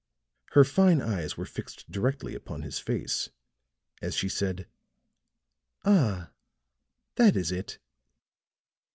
[0.53, 3.29] Her fine eyes were fixed directly upon his face,
[4.01, 4.67] as she said:
[5.85, 6.31] "Ah,
[7.17, 7.77] that is it."